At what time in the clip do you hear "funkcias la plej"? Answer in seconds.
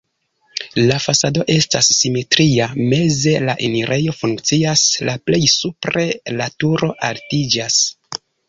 4.23-5.43